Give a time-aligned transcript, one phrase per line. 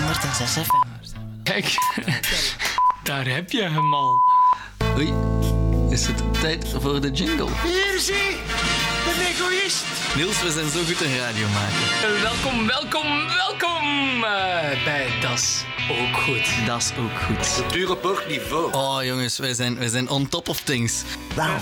[0.00, 0.86] 106 FM.
[1.42, 1.74] Kijk,
[3.02, 4.22] daar heb je hem al.
[4.96, 5.12] Oei,
[5.90, 7.48] is het tijd voor de jingle?
[7.62, 8.36] Hier zie,
[9.04, 9.84] de egoïst.
[10.16, 12.22] Niels, we zijn zo goed in radio maken.
[12.22, 16.66] Welkom, welkom, welkom eh, bij Das Ook Goed.
[16.66, 17.72] Dat is ook goed.
[17.72, 17.96] Dure
[18.28, 18.72] niveau.
[18.72, 21.02] Oh jongens, wij zijn, wij zijn on top of things.
[21.34, 21.58] Wauw.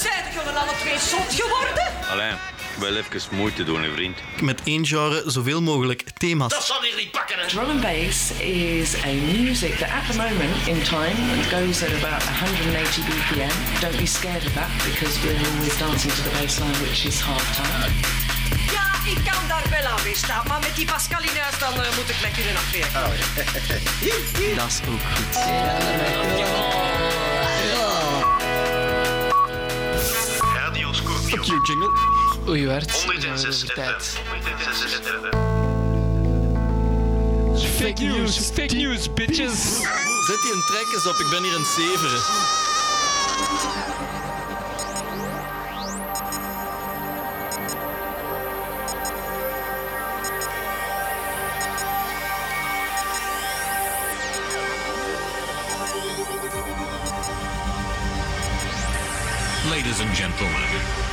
[0.00, 1.84] Zijn jullie alle twee zot geworden?
[2.10, 2.34] Alleen,
[2.78, 4.18] wel even moeite doen, hè, vriend.
[4.40, 6.66] Met één genre zoveel mogelijk thema's.
[6.66, 7.46] zal hier niet pakken, hè.
[7.46, 11.16] Drum and bass is a music that at the moment in time
[11.50, 13.80] goes at about 180 BPM.
[13.80, 17.20] Don't be scared of that because we're always dancing to the bass line, which is
[17.20, 17.92] half time.
[18.76, 22.20] Ja, ik kan daar wel aan weerstaan, maar met die Pascalineus dan eh, moet ik
[22.22, 22.88] lekker in afweer.
[24.56, 25.36] Dat is ook goed.
[25.36, 27.35] Radio
[31.36, 31.58] Scorpio.
[31.58, 31.90] Cue jingle.
[32.48, 32.90] Oei, werd.
[32.90, 34.20] 106 tijd.
[34.30, 35.00] 106
[37.76, 39.76] Fake news, fake news, bitches.
[40.26, 42.20] Zet die een trek eens op, ik ben hier een zeveren.
[59.70, 61.05] Ladies and gentlemen,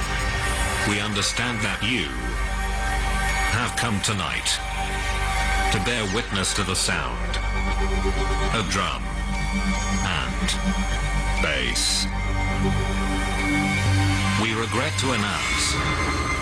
[0.89, 2.12] we understand that you
[3.56, 4.59] have come tonight
[5.72, 7.38] to bear witness to the sound
[8.52, 9.02] of drum
[10.03, 10.48] and
[11.40, 12.03] bass.
[14.42, 15.64] We regret to announce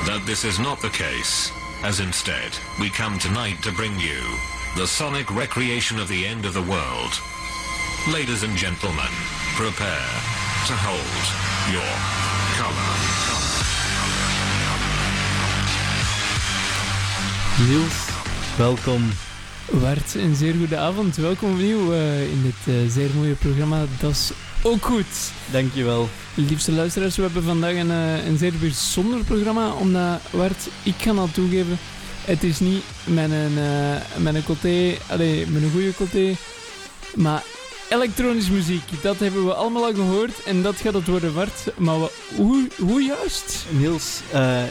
[0.09, 1.52] that this is not the case,
[1.83, 4.22] as instead, we come tonight to bring you
[4.76, 7.14] the sonic recreation of the end of the world.
[8.11, 9.14] Ladies and gentlemen,
[9.53, 10.09] prepare
[10.66, 11.26] to hold
[11.70, 11.94] your
[12.58, 12.91] color.
[17.67, 18.08] Niels,
[18.58, 19.09] welkom.
[19.70, 21.16] Wart, een zeer goede avond.
[21.16, 23.86] Welkom opnieuw eh, in dit eh, zeer mooie programma.
[23.99, 25.32] Dat is ook goed.
[25.52, 26.10] Dankjewel.
[26.33, 29.71] Liefste luisteraars, we hebben vandaag een, eh, een zeer bijzonder programma.
[29.71, 31.77] Omdat, Wart, ik kan al toegeven,
[32.26, 33.54] het is niet mijn,
[34.17, 36.36] mijn coté, allee, mijn goede coté,
[37.16, 37.44] maar
[37.89, 38.83] elektronische muziek.
[39.02, 41.77] Dat hebben we allemaal al gehoord en dat gaat het worden, Wart.
[41.77, 41.98] Maar
[42.36, 43.66] hoe, hoe juist?
[43.70, 44.64] Niels, eh,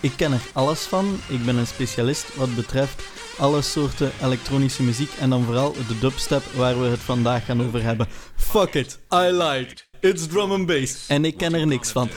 [0.00, 1.20] ik ken er alles van.
[1.28, 3.02] Ik ben een specialist wat betreft
[3.38, 5.10] alle soorten elektronische muziek.
[5.20, 8.06] En dan vooral de dubstep waar we het vandaag gaan over hebben.
[8.36, 9.86] Fuck it, I lied.
[10.00, 11.06] It's drum and bass.
[11.08, 12.10] En ik ken er niks van.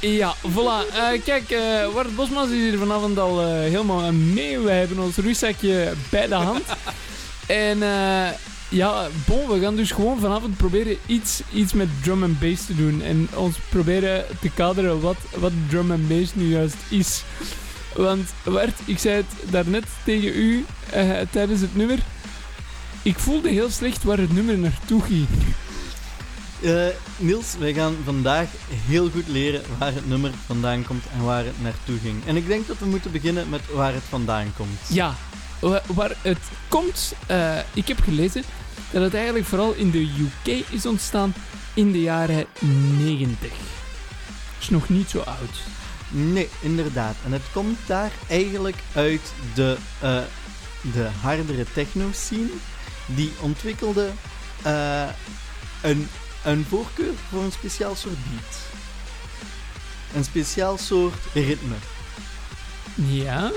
[0.00, 0.94] Ja, voilà.
[0.94, 4.58] Eh, kijk, eh Wart Bosmans is hier vanavond al eh, helemaal mee.
[4.58, 6.64] We hebben ons rugzakje bij de hand.
[7.46, 8.28] en eh,
[8.72, 12.76] ja, bon, we gaan dus gewoon vanavond proberen iets, iets met drum and bass te
[12.76, 13.02] doen.
[13.02, 17.22] En ons proberen te kaderen wat, wat drum and bass nu juist is.
[17.96, 21.98] Want Wart, ik zei het daarnet tegen u eh, tijdens het nummer.
[23.02, 25.26] Ik voelde heel slecht waar het nummer naartoe ging.
[26.62, 28.46] Eh, Niels, wij gaan vandaag
[28.86, 32.16] heel goed leren waar het nummer vandaan komt en waar het naartoe ging.
[32.26, 34.78] En ik denk dat we moeten beginnen met waar het vandaan komt.
[34.88, 35.14] Ja,
[35.60, 36.38] wa- waar het
[36.68, 38.42] komt, eh, ik heb gelezen
[38.92, 41.34] dat het eigenlijk vooral in de UK is ontstaan
[41.74, 42.46] in de jaren
[42.98, 43.50] 90.
[44.60, 45.62] Is nog niet zo oud.
[46.08, 47.14] Nee, inderdaad.
[47.24, 50.18] En het komt daar eigenlijk uit de, eh,
[50.92, 52.50] de hardere techno-scene.
[53.06, 54.10] Die ontwikkelde
[54.62, 55.08] eh,
[55.82, 56.08] een,
[56.44, 58.58] een voorkeur voor een speciaal soort beat.
[60.14, 61.74] Een speciaal soort ritme.
[62.94, 63.50] Ja?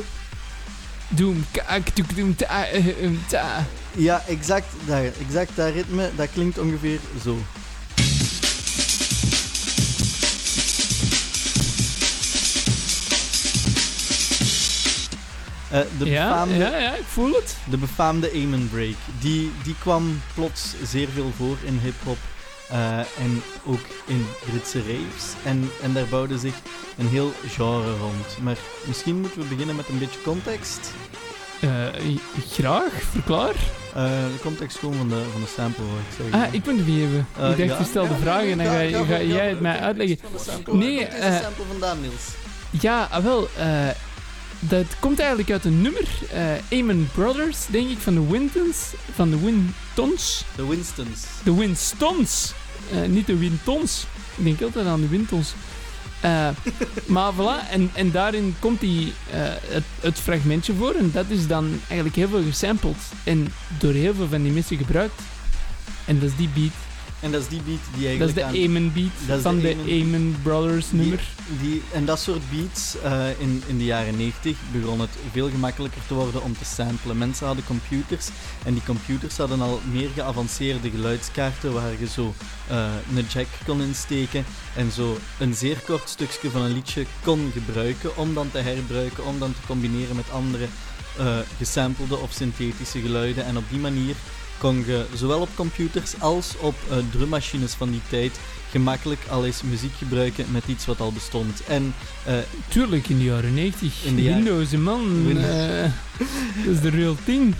[1.07, 3.65] Doem, kaak, doek, doem, ta, eh, ta.
[3.95, 5.03] Ja, exact daar.
[5.03, 7.37] Exact dat ritme, dat klinkt ongeveer zo.
[15.69, 17.57] Eh, de, Ja, befaamde, ja, ja, ik voel het.
[17.69, 22.17] de befaamde Amen Break, die, die kwam plots zeer veel voor in hip-hop
[22.69, 25.33] eh, en ook in Britse raves.
[25.43, 26.53] En, en daar bouwde zich
[26.97, 28.37] een heel genre rond.
[28.41, 28.57] Maar
[28.87, 30.91] misschien moeten we beginnen met een beetje context.
[31.61, 31.69] Eh,
[32.51, 33.53] graag, verklaar.
[33.95, 36.41] Eh, de context gewoon van de, van de sample, ik zeggen.
[36.47, 37.27] Ah, ik ben de even.
[37.37, 37.77] Eh, ik dacht, ja.
[37.77, 40.17] je stelt de Ja, vraag en dan ga, jij het mij uitleggen.
[40.21, 40.73] Van de sample.
[40.73, 42.23] Nee, Waar komt eh, deze sample vandaan, Niels?
[42.69, 43.49] Ja, ah, wel.
[43.57, 43.87] eh,
[44.59, 46.07] dat komt eigenlijk uit een nummer.
[46.31, 48.77] eh Amen Brothers, denk ik, van de Wintons.
[49.15, 50.43] Van de Wintons.
[50.55, 51.21] De Winstons.
[51.43, 52.53] De Winstons.
[52.91, 54.05] Eh, niet de Wintons.
[54.35, 55.53] Ik denk altijd aan de Wintons.
[56.21, 56.47] Eh,
[57.05, 60.93] maar voilà, en, en daarin komt die, eh, het, het fragmentje voor.
[60.93, 62.97] En dat is dan eigenlijk heel veel gesampled.
[63.23, 65.21] En door heel veel van die mensen gebruikt.
[66.05, 66.84] En dat is die beat.
[67.25, 68.77] En dat is die beat die Dat is eigenlijk de.
[68.77, 71.23] Amen beat dat is van de Amen- Amen Brothers nummer.
[71.61, 76.01] Die, en dat soort beats eh, in, in de jaren 90 begon het veel gemakkelijker
[76.07, 77.17] te worden om te samplen.
[77.17, 78.27] Mensen hadden computers
[78.65, 82.33] en die computers hadden al meer geavanceerde geluidskaarten waar je zo
[82.67, 82.85] eh,
[83.15, 84.45] een jack kon insteken
[84.75, 89.25] en zo een zeer kort stukje van een liedje kon gebruiken om dan te herbruiken,
[89.25, 90.67] om dan te combineren met andere
[91.57, 93.45] gesampelde of synthetische geluiden.
[93.45, 94.15] En op die manier
[94.57, 98.39] kon je zowel op computers als op eh, drummachines van die tijd
[98.71, 101.61] gemakkelijk al eens muziek gebruiken met iets wat al bestond.
[101.67, 101.93] En
[102.25, 102.33] eh,
[102.67, 104.03] Tuurlijk, in de jaren 90.
[104.03, 105.25] In de jaren- Windows, man.
[105.25, 105.45] Windows.
[105.47, 105.91] eh,
[106.65, 107.55] dat is de real thing.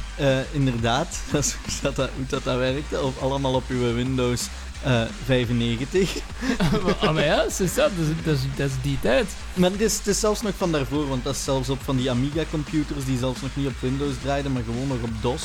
[0.51, 4.48] inderdaad, dat is hoe dat, dat, hoe dat, dat werkte, of allemaal op uw Windows
[4.83, 6.15] eh, 95.
[7.01, 7.91] ah, maar ja, dat, is, dat,
[8.25, 9.25] is, dat is die tijd.
[9.53, 11.98] Maar het is, het is zelfs nog van daarvoor, want dat is zelfs op van
[11.98, 15.44] die Amiga-computers die zelfs nog niet op Windows draaiden, maar gewoon nog op DOS.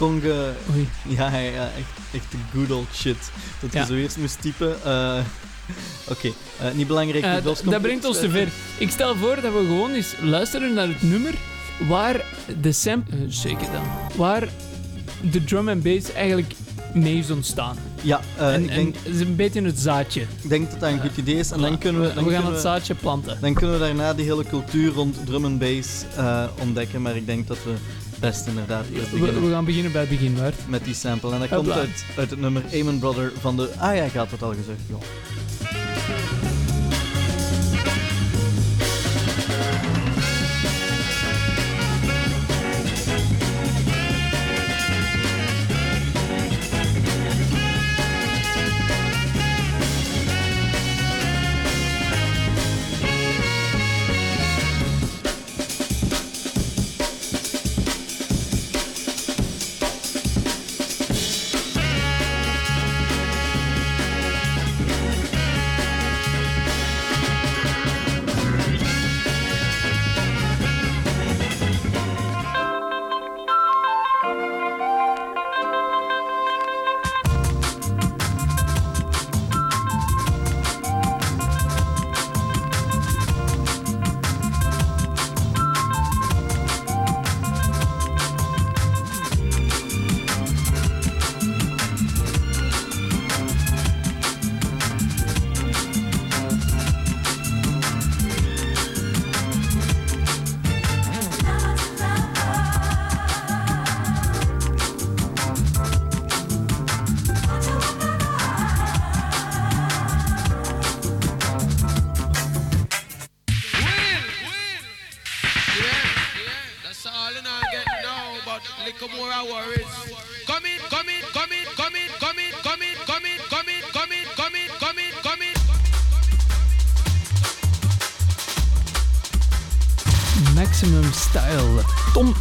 [0.00, 0.88] Oei.
[1.08, 3.16] Ja, echt, echt de good old shit.
[3.60, 3.84] Dat je Ja.
[3.86, 4.84] zo eerst moest typen.
[4.84, 5.18] eh,
[6.08, 6.28] Oké,
[6.60, 7.44] eh, niet belangrijk.
[7.44, 8.48] DOS dat brengt ons te ver.
[8.78, 11.34] Ik stel voor dat we gewoon eens luisteren naar het nummer
[11.88, 12.24] waar
[12.60, 13.16] de sample...
[13.16, 13.82] eh, zeker dan.
[14.16, 14.48] Waar
[15.30, 16.52] de drum en bass eigenlijk
[16.94, 17.76] mee is ontstaan.
[18.00, 20.20] Ja, en, ik, en denk, het is een beetje het zaadje.
[20.20, 21.50] ik denk dat dat een goed idee is.
[21.50, 22.14] En dan kunnen we...
[22.14, 23.38] Dan we gaan het zaadje planten.
[23.40, 25.88] Dan kunnen we daarna die hele cultuur rond drum en bass
[26.60, 27.02] ontdekken.
[27.02, 27.72] Maar ik denk dat we
[28.24, 30.54] best inderdaad eerst We, beginnen we gaan beginnen bij het begin, Bart.
[30.68, 31.32] met die sample.
[31.32, 33.70] En dat komt uit, uit het nummer Amen Brother van de...
[33.78, 34.80] Ah ja, ik had het al gezegd.
[34.86, 34.96] Ja.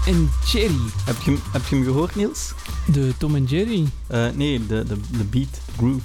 [0.05, 0.75] En Jerry.
[1.05, 2.51] Heb, je, hem- heb je hem gehoord, Niels?
[2.85, 3.85] De Tom en Jerry.
[4.07, 5.99] Eh, nee, de, de, de beat, groove.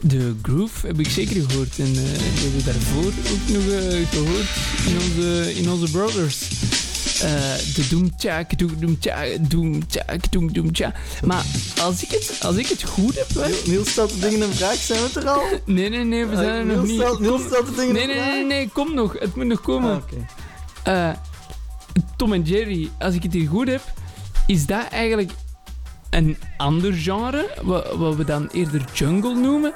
[0.00, 1.78] De Groove heb ik zeker gehoord.
[1.78, 2.02] En eh, die
[2.42, 4.48] hebben we daarvoor ook nog eh, gehoord
[4.86, 6.38] in onze, in onze Brothers.
[7.74, 10.70] De doem tjaak, doem tjaak, doem tjaak, doem doem.
[11.24, 11.44] Maar
[11.82, 13.50] als ik het, als ik het goed heb, hè?
[13.70, 15.42] Niels stelt de dingen een vraag, zijn we er al?
[15.64, 17.00] Nee, nee, nee, we zijn er nog Niels niet.
[17.00, 18.32] stelt- Niels stelt de dingen Nee, een nee, vraag.
[18.34, 19.16] nee, nee, kom nog.
[19.18, 20.02] Het moet nog komen.
[20.84, 21.10] Ah.
[22.16, 23.82] Tom en Jerry, als ik het hier goed heb,
[24.46, 25.30] is dat eigenlijk
[26.10, 29.72] een ander genre, wat, we dan eerder jungle noemen,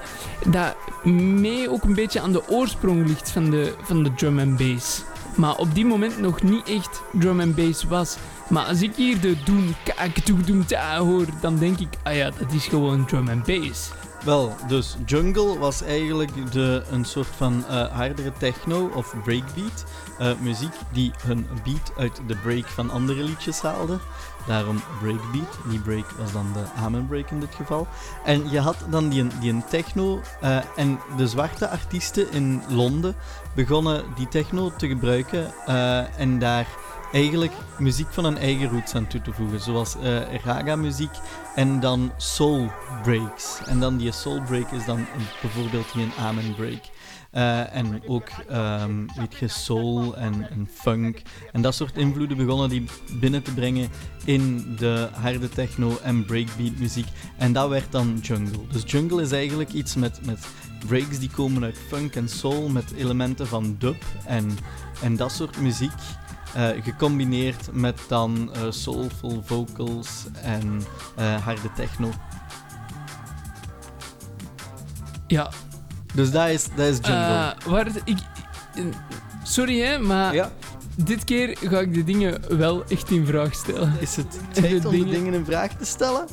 [0.47, 4.57] dat mee ook een beetje aan de oorsprong ligt van de, van de drum and
[4.57, 5.02] bass.
[5.37, 8.16] Maar op die moment nog niet echt drum and bass was.
[8.49, 12.14] Maar als ik hier de doem, kak, doem, doem, ta hoor, dan denk ik, ah
[12.14, 13.90] ja, dat is gewoon drum and bass.
[14.25, 19.85] Wel, dus Jungle was eigenlijk de, een soort van eh, hardere techno of breakbeat.
[20.18, 23.98] Eh, muziek die hun beat uit de break van andere liedjes haalde.
[24.46, 25.58] Daarom breakbeat.
[25.68, 27.87] Die break was dan de amen break in dit geval.
[28.25, 30.20] En je had dan die, die een techno.
[30.40, 33.14] eh, en de zwarte artiesten in Londen
[33.54, 35.52] begonnen die techno te gebruiken.
[35.66, 36.66] eh, en daar
[37.12, 39.60] eigenlijk muziek van hun eigen roots aan toe te voegen.
[39.60, 41.10] Zoals eh raga-muziek
[41.54, 42.70] en dan soul
[43.02, 43.58] breaks.
[43.66, 45.06] En dan die soul break is dan een-
[45.42, 46.80] bijvoorbeeld die een amen break.
[47.30, 48.28] Eh, en ook,
[49.16, 51.22] weet je, soul en, en funk.
[51.52, 52.84] En dat soort invloeden begonnen die
[53.20, 53.88] binnen te brengen
[54.24, 57.06] in de harde techno en breakbeat muziek.
[57.36, 58.66] En dat werd dan jungle.
[58.72, 60.46] Dus jungle is eigenlijk iets met, met
[60.86, 64.58] breaks die komen uit funk en soul, met elementen van dub en,
[65.02, 65.92] en dat soort muziek.
[66.55, 70.09] Eh, gecombineerd met dan eh, soulful vocals
[70.43, 70.83] en
[71.17, 72.11] eh, harde techno.
[75.26, 75.50] Ja,
[76.14, 77.55] Dus dat is, dat is jungle.
[77.67, 78.19] waar het- ik,
[79.43, 80.50] sorry hè, maar ja.
[80.97, 83.93] dit keer ga ik de dingen wel echt in vraag stellen.
[84.00, 86.26] Is het de tijd om de dingen- dingen in vraag te stellen?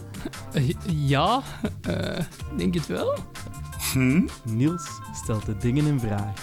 [0.88, 1.42] Ja,
[2.58, 3.18] denk het wel.
[4.44, 4.88] Niels
[5.24, 6.34] stelt de dingen in vraag.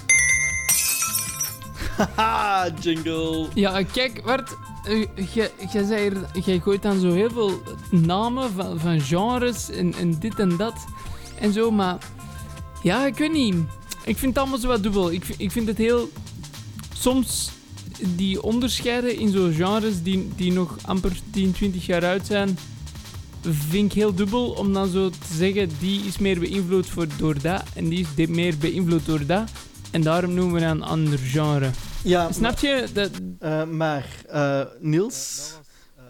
[1.97, 3.47] Haha, jingle.
[3.55, 5.07] Ja, kijk, Bart, eh,
[6.45, 10.75] jij- gooit dan zo heel veel namen van, van genres en, en dit en dat
[11.41, 11.99] en zo, maar
[12.83, 13.55] ja, ik weet niet.
[14.05, 15.11] Ik vind het allemaal zo wat dubbel.
[15.13, 16.11] Ik, ik vind het heel.
[16.95, 17.51] Soms
[18.17, 22.59] die onderscheiden in zo'n genres die, die nog amper 10, 20 jaar oud zijn,
[23.41, 27.41] vind ik heel dubbel om dan zo te zeggen: die is meer beïnvloed voor, door
[27.43, 29.51] dat en die is meer beïnvloed door dat.
[29.93, 31.71] En daarom noemen we een ander genre.
[32.05, 32.87] Ja, Snap je?
[32.93, 35.53] Dat, Eh, maar eh, Niels,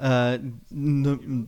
[0.00, 0.32] eh,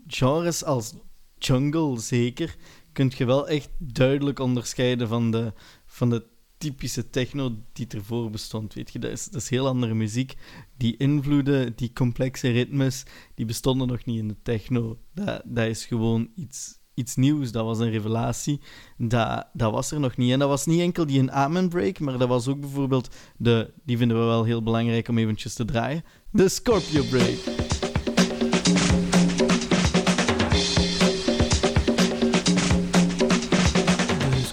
[0.06, 0.94] genres als
[1.38, 2.56] jungle zeker,
[2.92, 5.52] kun je wel echt duidelijk onderscheiden van de,
[5.86, 6.26] van de
[6.58, 8.74] typische techno die ervoor bestond.
[8.74, 10.34] Weet je, dat is, dat is heel andere muziek.
[10.76, 14.98] Die invloeden, die complexe ritmes, die bestonden nog niet in de techno.
[15.14, 17.52] Dat, dat is gewoon iets, iets nieuws.
[17.52, 18.60] Dat was een revelatie.
[18.96, 20.32] Dat, dat was er nog niet.
[20.32, 23.72] En dat was niet enkel die een Amen Break, maar dat was ook bijvoorbeeld de,
[23.84, 27.72] die vinden we wel heel belangrijk om eventjes te draaien, de Scorpio Break.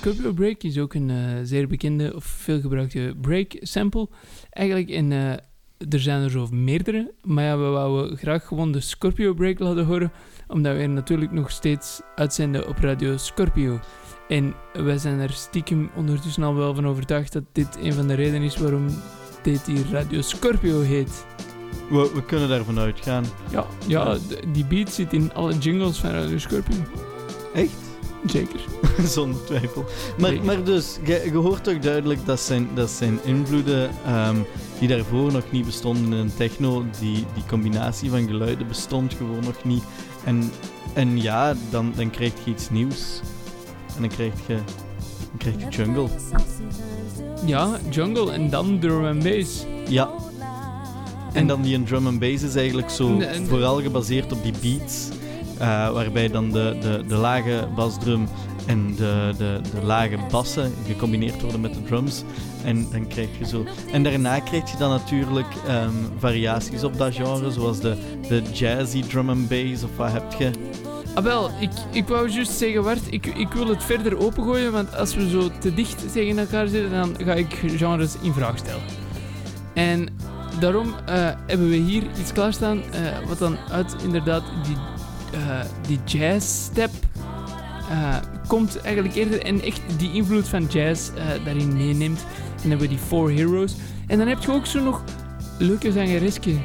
[0.02, 4.08] Scorpio Break is ook een eh, zeer bekende of veelgebruikte break sample.
[4.50, 5.32] Eigenlijk, en eh,
[5.90, 9.86] er zijn er zo meerdere, maar ja, we wouden graag gewoon de Scorpio Break laten
[9.86, 10.12] horen,
[10.52, 13.80] omdat we er natuurlijk nog steeds uitzenden op Radio Scorpio.
[14.28, 18.14] En wij zijn er stiekem ondertussen al wel van overtuigd dat dit een van de
[18.14, 18.88] redenen is waarom
[19.44, 21.26] dit hier Radio Scorpio heet.
[21.90, 23.26] We, we kunnen daarvan uitgaan.
[23.50, 24.18] Ja, ja
[24.48, 26.76] die beat zit in alle jingles van Radio Scorpio.
[27.54, 27.92] Echt?
[28.26, 28.60] Zeker.
[29.16, 29.86] Zonder twijfel.
[30.18, 30.46] Maar, Zeker.
[30.46, 34.38] maar dus, je, hoort toch duidelijk dat zijn, dat zijn invloeden ehm,
[34.80, 39.64] die daarvoor nog niet bestonden in techno, die, die combinatie van geluiden bestond gewoon nog
[39.64, 39.84] niet.
[40.24, 40.52] En,
[40.94, 43.20] en ja, dan, dan krijg je iets nieuws.
[43.96, 44.56] En dan krijg je,
[45.30, 46.08] dan krijg je jungle.
[47.46, 49.66] Ja, jungle en dan drum and bass.
[49.88, 50.10] Ja.
[51.34, 55.10] En dan die drum and bass is eigenlijk zo en- vooral gebaseerd op die beats.
[55.58, 58.28] eh, waarbij dan de, de, de lage basdrum
[58.72, 62.24] en de, de, de lage bassen gecombineerd worden met de drums.
[62.64, 63.66] En dan krijg je zo.
[63.92, 67.98] En daarna krijg je dan natuurlijk ehm, variaties op dat genre, zoals de,
[68.28, 70.52] de jazzy drum and bass of wat heb je.
[71.14, 75.16] Ah, ik, ik wou juist zeggen, Bart, ik, ik wil het verder opengooien, want als
[75.16, 78.82] we zo te dicht tegen elkaar zitten, dan ga ik genres in vraag stellen.
[79.74, 80.08] En
[80.60, 84.76] daarom eh, hebben we hier iets klaarstaan, eh, wat dan uit inderdaad die,
[85.32, 86.92] eh die jazz-step
[87.92, 88.16] eh,
[88.48, 92.20] komt eigenlijk eerder en echt die invloed van jazz eh, daarin meeneemt.
[92.20, 92.26] En
[92.62, 93.76] dan hebben we die Four Heroes.
[94.08, 95.04] En dan heb je ook zo nog
[95.58, 96.62] leuke zangeresken.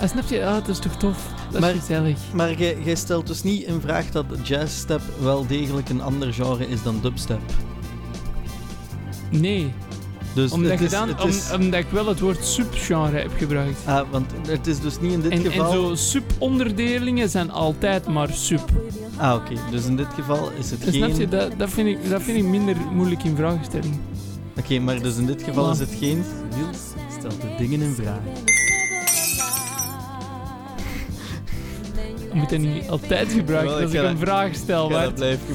[0.00, 0.44] Ah, snap je?
[0.46, 1.32] Ah, dat is toch tof?
[1.50, 2.18] Dat Maar- is gezellig.
[2.32, 6.68] Maar jij jij stelt dus niet in vraag dat jazzstep wel degelijk een ander genre
[6.68, 7.40] is dan dubstep.
[9.30, 9.72] Nee,
[10.34, 13.78] Dus omdat, is, dan, het om- is- omdat ik wel het woord subgenre heb gebruikt.
[13.86, 15.72] ah, want het is dus niet in dit En, en geval...
[15.72, 18.60] zo subonderdelingen zijn altijd maar sub.
[19.16, 19.54] Ah, oké.
[19.70, 21.04] Dus in dit geval is het En geen...
[21.04, 23.94] Snap je, dat, dat, vind ik, dat vind ik minder moeilijk in vraagstelling.
[24.58, 26.24] Oké, maar dus in dit geval is het geen...
[26.56, 26.78] Niels
[27.18, 28.18] stelt de dingen in vraag.
[32.34, 34.88] Moet dat niet altijd gebruiken Wel, als ik een dat- vraag stel.
[34.90, 35.46] Ga dat gebruiken.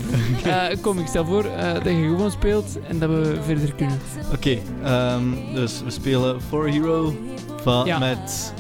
[0.72, 4.00] Eh, kom, ik stel voor eh, dat je gewoon speelt en dat we verder kunnen.
[4.34, 7.14] Oké, ehm, dus we spelen For Hero
[7.62, 8.00] van, Ja.
[8.00, 8.54] met...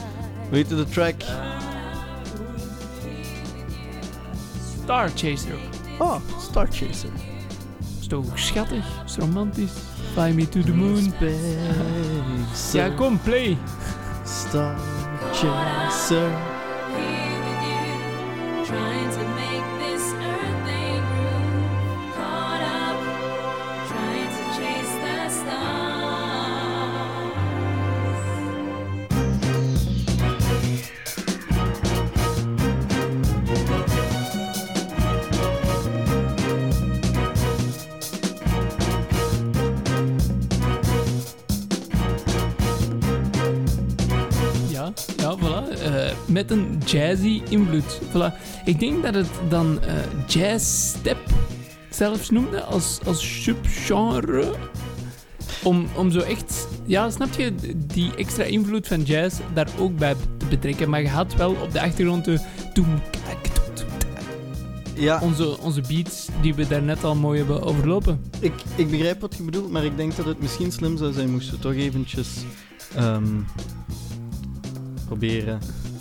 [0.49, 1.15] Weet je de track?
[4.83, 5.55] Star Chaser.
[5.99, 7.09] Oh, Star Chaser.
[7.99, 8.85] Is toch schattig?
[9.05, 9.71] Is romantisch?
[10.13, 10.97] Fly me to the moon.
[11.15, 12.77] Space.
[12.77, 13.57] Ja, kom, play.
[14.25, 14.75] Star
[15.33, 16.31] Chaser.
[46.91, 48.00] Jazzy invloed.
[48.10, 48.34] Voilà.
[48.65, 49.93] Ik denk dat het dan eh
[50.27, 51.17] jazz step
[51.89, 54.53] zelfs noemde als, als subgenre.
[55.63, 60.15] Om, om zo echt, ja, snap je, die extra invloed van jazz daar ook bij
[60.38, 60.89] te betrekken.
[60.89, 62.39] Maar je had wel op de achtergrond de
[62.74, 63.01] toem,
[64.96, 68.22] Ja, onze, onze beats die we daarnet al mooi hebben overlopen.
[68.39, 71.31] ik, ik begrijp wat je bedoelt, maar ik denk dat het misschien slim zou zijn
[71.31, 72.27] moesten we toch eventjes
[72.96, 73.27] ehm,
[75.05, 75.60] proberen,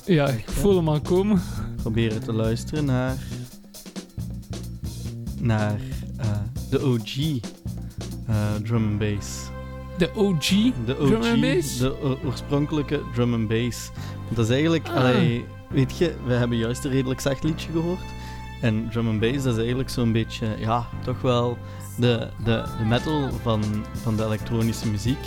[0.09, 1.43] Ja, ik voel hem al komen.
[1.77, 3.17] proberen te luisteren naar,
[5.41, 5.81] naar
[6.17, 6.29] eh,
[6.71, 7.17] de OG
[8.27, 9.39] eh, drum and bass.
[9.99, 10.49] De OG.
[10.85, 11.79] De OG, Drum and bass?
[11.79, 13.91] de oorspronkelijke drum and bass.
[14.25, 14.95] Want dat is eigenlijk, Ah.
[14.97, 18.01] allee, weet je, we hebben juist een redelijk zacht liedje gehoord.
[18.63, 21.59] En drum and bass, dat is eigenlijk zo'n beetje, ja, toch wel
[21.99, 23.63] de, de, de metal van,
[24.03, 25.27] van de elektronische muziek.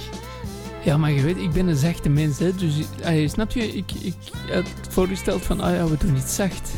[0.84, 2.56] Ja, maar je weet, ik ben een zachte mens, hè.
[2.56, 2.74] Dus,
[3.04, 3.68] allee, snap je?
[3.68, 4.16] Ik, ik
[4.52, 6.72] had voorgesteld van, ah ja, we doen iets zacht.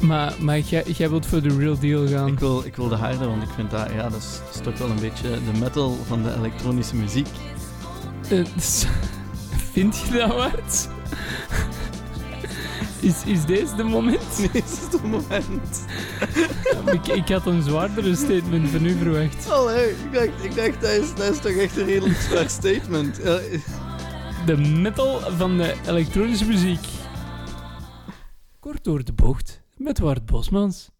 [0.00, 2.28] Maar, maar jij, jij wilt voor de real deal gaan.
[2.28, 4.60] Ik wil, ik wil de harde, want ik vind dat, ja, dat is, dat is
[4.62, 7.28] toch wel een beetje de metal van de elektronische muziek.
[8.28, 8.86] Eh, dus-
[9.72, 10.88] vind je dat wat?
[13.02, 14.38] Is, is deze de moment?
[14.38, 15.84] Nee, is het het moment.
[16.92, 19.50] ik, ik had een zwaardere statement van u verwacht.
[19.50, 23.20] Allee, ik dacht, ik dacht dat, is, dat is toch echt een redelijk zwaar statement.
[23.20, 23.34] Eh,
[24.46, 26.86] De metal van de elektronische muziek.
[28.60, 30.90] Kort door de bocht met Wart Bosmans.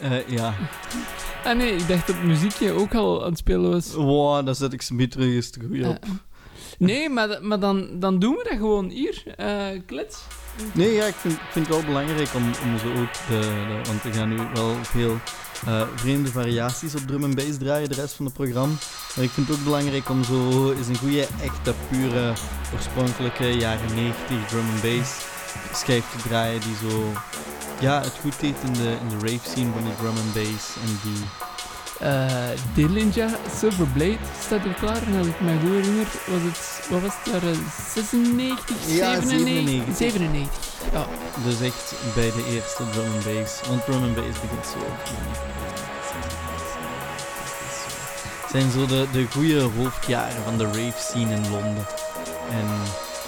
[0.00, 0.54] eh, ja.
[1.44, 3.92] Ah nee, ik dacht dat het muziekje ook al aan het spelen was.
[3.92, 6.04] Wow, dan zet ik ze terug eens te goed op.
[6.78, 9.22] nee, maar, maar dan, dan doen we dat gewoon hier.
[9.36, 10.18] eh klets.
[10.72, 14.02] Nee, ja, ik vind, vind het wel belangrijk om, om zo ook de, de- Want
[14.02, 15.16] we gaan nu wel veel
[15.66, 18.74] eh, vreemde variaties op drum en bass draaien, de rest van het programma.
[19.14, 22.32] Maar ik vind het ook belangrijk om zo eens een goede, echte, pure,
[22.74, 25.10] oorspronkelijke jaren 90 drum en bass
[25.72, 27.12] schijf te draaien die zo...
[27.80, 30.76] Ja, het goed deed in de, in de rave scene van die drum en bass
[30.76, 31.24] en die...
[32.00, 35.02] Eh Dillinja Silver Blade staat er klaar.
[35.02, 37.56] En als ik me goed herinner, was het, wat was het, jaren
[37.94, 39.96] 96, Ja, 97?
[39.96, 39.96] 97.
[39.96, 40.48] 97.
[40.92, 41.06] Ja.
[41.44, 43.60] Dus echt bij de eerste drum and bass.
[43.68, 44.78] Want drum and bass begint zo.
[48.42, 51.86] Het zijn zo de, de goede hoofdjaren van de rave scene in Londen.
[52.50, 52.66] En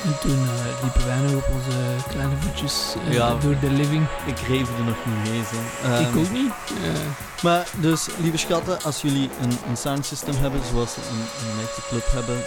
[0.05, 3.35] En toen eh, liepen wij nog op onze kleine voetjes eh, Ja.
[3.41, 4.07] door de living.
[4.27, 5.43] ik reefde nog niet mee.
[5.53, 5.57] Zo.
[6.01, 6.53] ik Ehm, ook niet.
[6.85, 11.19] Eh, Maar dus, lieve schatten, als jullie een, een soundsystem hebben, zoals ze in
[11.51, 12.39] een echte club hebben,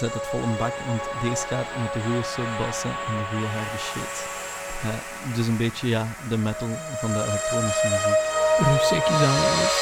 [0.00, 3.46] zet het vol een bak, want deze gaat met de goede subbassen en de goede
[3.46, 4.14] harde shit.
[5.36, 6.68] Dus een beetje, ja, de metal
[7.00, 8.20] van de elektronische muziek.
[8.58, 9.74] rugzakjes aan alles.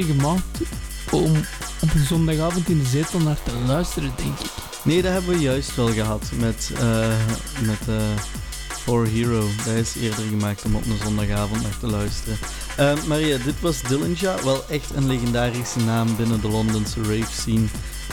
[0.00, 0.58] Gemaakt
[1.10, 1.36] om
[1.82, 4.50] op een zondagavond in de zetel naar te luisteren, denk ik.
[4.82, 7.16] Nee, dat hebben we juist wel gehad met, eh
[7.60, 7.78] met
[8.82, 9.48] For Hero.
[9.64, 12.38] Dat is eerder gemaakt om op een zondagavond naar te luisteren.
[12.76, 14.42] Eh, Maria, dit was Dillinja.
[14.44, 17.66] Wel echt een legendarische naam binnen de Londense rave scene.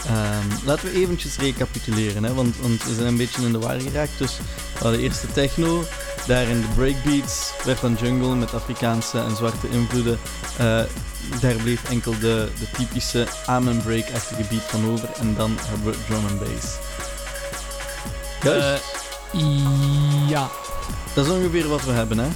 [0.05, 3.79] Ehm, laten we eventjes recapituleren, hè, want, want we zijn een beetje in de war
[3.79, 4.17] geraakt.
[4.17, 4.37] Dus
[4.73, 5.83] we hadden eerst de techno,
[6.27, 10.19] daarin de breakbeats, werd dan jungle met Afrikaanse en zwarte invloeden.
[10.57, 10.81] Eh,
[11.41, 15.09] daar bleef enkel de, de typische amen break-achtige beat van over.
[15.19, 16.67] En dan hebben we drum and bass.
[18.43, 18.81] Juist.
[19.33, 20.49] Eh, ja.
[21.13, 22.27] dat is ongeveer wat we hebben, hè?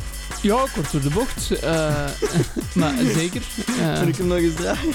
[0.41, 1.59] Ja, kort door de bocht.
[1.59, 1.93] eh,
[2.73, 3.41] maar zeker.
[3.95, 4.93] Kan ik hem nog eens draaien?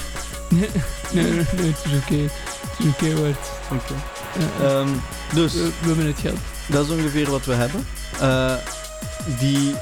[0.49, 0.69] nee,
[1.11, 2.21] nee, nee, nee, het is oké.
[2.21, 3.47] Het is oké, Bart.
[3.71, 3.93] Oké.
[4.59, 4.87] Eh, Ehm,
[5.33, 6.37] dus, we, we hebben het geld.
[6.67, 7.87] dat is ongeveer wat we hebben.
[8.19, 8.53] Eh,
[9.39, 9.75] die,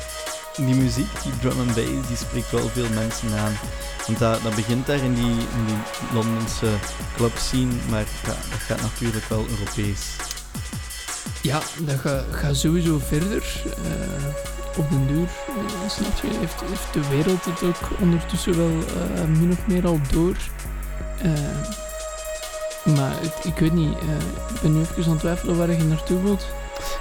[0.55, 3.57] die muziek, die drum and bass, die spreekt wel veel mensen aan.
[4.05, 5.77] Want dat, dat begint daar in die, in die
[6.13, 6.67] Londense
[7.15, 8.35] club scene, maar dat
[8.67, 10.15] gaat natuurlijk wel Europees.
[11.41, 13.43] Ja, dat gaat ga sowieso verder.
[13.65, 18.83] eh, op den duur, eh, snap je, heeft, heeft de wereld het ook ondertussen wel
[19.27, 20.35] min of meer al door.
[22.95, 23.97] Maar ik weet niet,
[24.53, 26.45] ik ben nu even aan het twijfelen waar je naartoe wilt.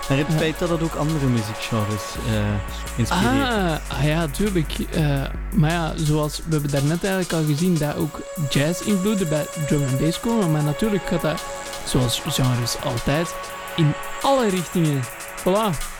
[0.08, 3.48] Maar het feit dat het ook andere muziekgenres eh inspireert.
[3.48, 4.72] Ah, ah ja, tuurlijk.
[4.92, 9.82] Eh, maar ja, zoals we hebben daarnet eigenlijk al gezien, dat ook jazz-invloeden bij drum
[9.82, 10.52] en bass komen.
[10.52, 11.42] Maar natuurlijk gaat dat,
[11.84, 13.34] zoals genres altijd,
[13.76, 13.92] in
[14.22, 15.02] alle richtingen.
[15.40, 15.94] Voilà.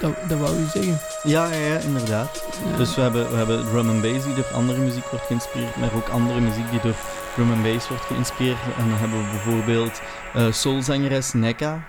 [0.00, 1.00] Dat, dat wou je zeggen.
[1.22, 2.44] Ja, ja, ja, inderdaad.
[2.70, 2.76] Ja.
[2.76, 5.90] Dus we hebben, we hebben drum and bass die door andere muziek wordt geïnspireerd, maar
[5.96, 6.94] ook andere muziek die door
[7.34, 8.58] drum and bass wordt geïnspireerd.
[8.78, 10.00] En dan hebben we bijvoorbeeld
[10.34, 11.84] eh soulzangeres Nekka.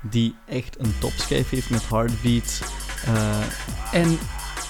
[0.00, 2.60] Die echt een topschijf heeft met Heartbeat.
[3.04, 4.18] Eh, En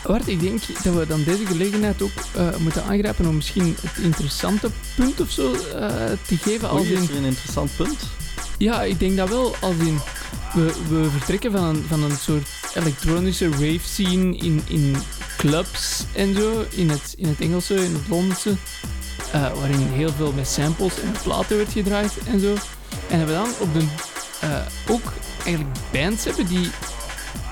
[0.06, 4.04] Bart, ik denk dat we dan deze gelegenheid ook eh, moeten aangrijpen om misschien het
[4.04, 5.58] interessante punt of zo eh,
[6.26, 6.68] te geven.
[6.68, 7.98] Als oei, in, is er een interessant punt?
[8.58, 9.54] ja, ik denk dat wel.
[9.60, 9.98] Als in,
[10.54, 14.96] we, we vertrekken van een, van een soort elektronische rave scene in, in
[15.36, 18.54] clubs en zo, in het, in het Engelse, in het Londense,
[19.32, 22.54] waarin heel veel met samples en platen werd gedraaid en zo.
[23.08, 23.86] En dat we dan op de,
[24.88, 25.12] ook
[25.44, 26.70] eigenlijk bands hebben die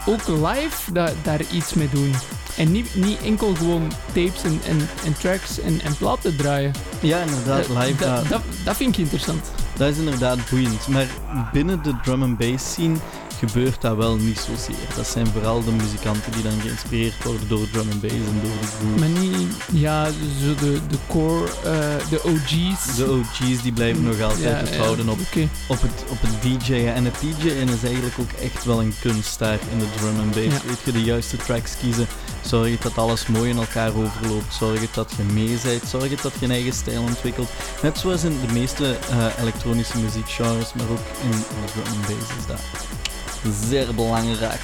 [0.06, 2.14] ook live da- daar iets mee doen.
[2.56, 6.72] En niet, niet enkel gewoon tapes en, en, en tracks en, en platen draaien.
[7.00, 8.04] Ja, inderdaad, Dat- live.
[8.28, 9.44] dat, dat vind ik interessant.
[9.76, 10.88] Dat is inderdaad boeiend.
[10.88, 11.06] Maar
[11.52, 12.96] binnen de drum and bass scene
[13.36, 14.86] gebeurt dat wel niet zozeer.
[14.96, 18.50] Dat zijn vooral de muzikanten die dan geïnspireerd worden door drum and bass en door
[18.60, 18.98] de groove.
[18.98, 20.04] Maar niet, ja,
[20.40, 22.96] zo de, de core, eh, de OG's.
[22.96, 25.18] De OG's die blijven nog altijd het ja, houden op,
[25.80, 26.94] het, op het DJ'en.
[26.94, 30.34] En het DJ'en is eigenlijk ook echt wel een kunst daar in de drum and
[30.34, 30.62] bass.
[30.62, 30.68] Ja.
[30.68, 32.06] Weet je, de juiste tracks kiezen.
[32.40, 34.54] Zorg dat alles mooi in elkaar overloopt.
[34.54, 35.82] Zorg dat je mee bent.
[35.88, 37.48] Zorg dat je een eigen stijl ontwikkelt.
[37.82, 42.36] Net zoals in de meeste eh, elektronische muziekgenres, maar ook in de drum and bass
[42.38, 42.60] is dat
[43.68, 44.60] zeer belangrijk.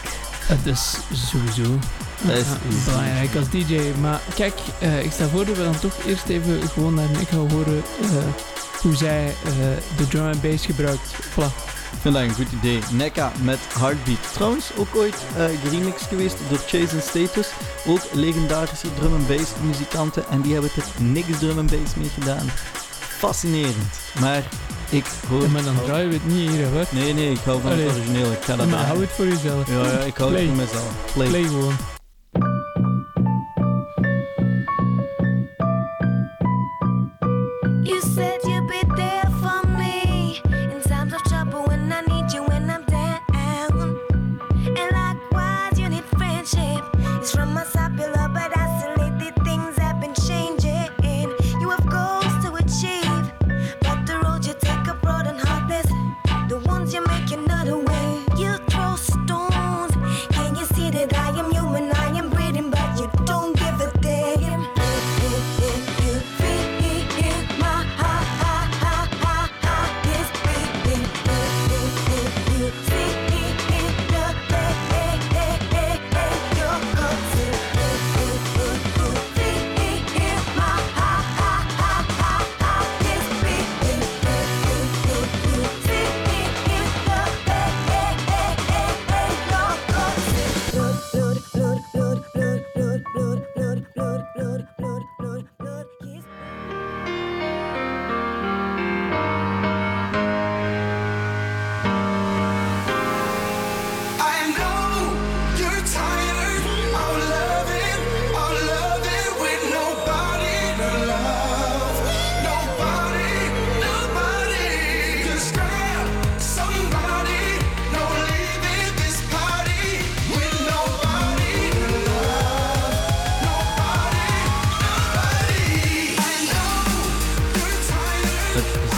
[0.48, 1.78] Dat is sowieso
[2.22, 3.80] Dat is belangrijk als DJ.
[4.00, 7.28] Maar kijk, eh, ik stel voor dat we dan toch eerst even gewoon naar Nick
[7.28, 8.08] gaan horen eh,
[8.80, 9.52] hoe zij eh,
[9.96, 11.14] de drum and bass gebruikt.
[11.30, 11.70] Voilà.
[11.92, 12.78] Ik vind dat een goed idee.
[12.90, 14.32] NECA met Heartbeat.
[14.32, 15.16] Trouwens, ook ooit
[15.64, 17.48] geremixed geweest door Chase and Status.
[17.86, 20.28] Ook legendarische drum and bass muzikanten.
[20.28, 22.50] En die hebben er niks drum and bass mee gedaan.
[23.22, 23.76] Fascinerend.
[24.20, 24.42] Maar
[24.90, 25.50] ik hoor...
[25.50, 26.82] Maar dan draaien we het niet hier, hè.
[26.90, 27.86] Nee, nee, ik hou van Allee.
[27.86, 28.32] het origineel.
[28.32, 29.68] Ik ga dat Maar hou het voor jezelf.
[29.68, 30.42] Ja, ja, ik hou Play.
[30.42, 31.12] het voor mezelf.
[31.14, 31.28] Play.
[31.28, 31.91] Play gewoon.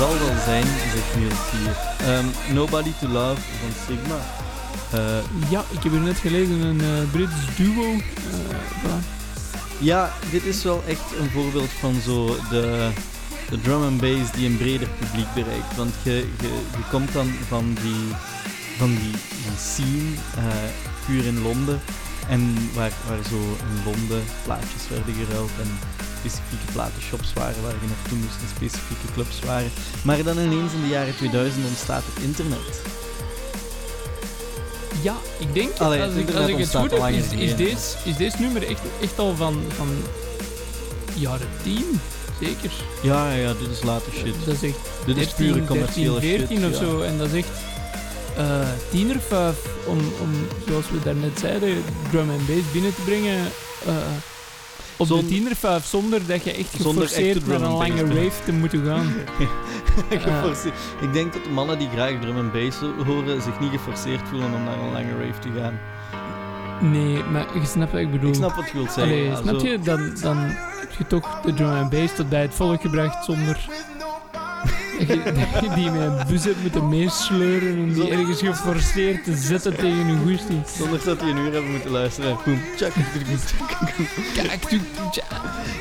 [0.05, 1.77] Zal wel zijn, zegt Niels hier.
[2.09, 4.17] Ehm, Nobody to Love van Sigma.
[4.91, 7.93] Eh, Ja, ik heb hier net gelezen een eh, Brits duo.
[7.93, 8.91] eh.
[9.79, 12.91] Ja, dit is wel echt een voorbeeld van zo de,
[13.51, 15.77] de drum and bass die een breder publiek bereikt.
[15.77, 18.15] Want je, je, je komt dan van die,
[18.79, 20.11] van die, die scene,
[21.07, 21.81] puur in Londen.
[22.29, 25.79] En waar, waar zo in Londen plaatjes werden geruild en
[26.29, 29.71] specifieke platenshops waren waar je naartoe moest en specifieke clubs waren.
[30.03, 32.81] Maar dan ineens in de jaren 2000 ontstaat het internet.
[35.03, 37.97] Ja, ik denk, Allee, als, het ik, als ik het goed heb, is, is, deze,
[38.05, 39.89] is deze nummer echt, echt al van, van
[41.15, 42.01] jaren 10,
[42.41, 42.71] zeker.
[43.03, 44.35] Ja, ja, dit is later shit.
[44.45, 46.67] Dat is echt Dit is 13, pure commerciële 13, 14 shit.
[46.67, 46.87] of ja.
[46.87, 47.01] zo.
[47.01, 47.51] En dat is echt
[48.37, 49.57] eh tiener vijf
[49.87, 50.31] om, om,
[50.69, 53.39] zoals we daarnet zeiden, drum en bass binnen te brengen.
[53.87, 53.95] eh,
[54.97, 58.85] op Zon- de tienervijf, zonder dat je echt geforceerd naar een lange rave te moeten
[58.85, 59.13] gaan.
[60.11, 60.75] Geforceerd.
[61.01, 64.55] Ik denk dat de mannen die graag drum en bass horen zich niet geforceerd voelen
[64.55, 65.79] om naar een lange rave te gaan.
[66.91, 68.29] Nee, maar je snapt wat ik bedoel.
[68.29, 69.13] Ik snap wat je wilt zeggen.
[69.13, 69.67] Allee, ja, snap zo.
[69.67, 69.79] je?
[69.79, 70.37] Dan, dan
[70.81, 73.67] heb je toch de drum and bass tot bij het volk gebracht zonder
[75.75, 80.63] die een bus hebt moeten meesleuren en die ergens geforceerd te zetten tegen een goesting.
[80.77, 82.37] Zonder dat die een uur hebben moeten luisteren.
[82.45, 82.93] Boom, tjak.
[84.35, 84.71] Kijk.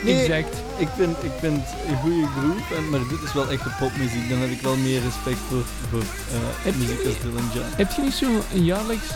[0.04, 0.56] Nee, Exact.
[0.78, 4.30] Ik vind, ik vind een goede groove, en, maar dit is wel echte popmuziek.
[4.30, 6.06] Dan heb ik wel meer respect voor, voor eh,
[6.64, 7.66] Heb je- muziek als Dylan John.
[7.76, 9.08] Heb je niet zo een jaarlijks,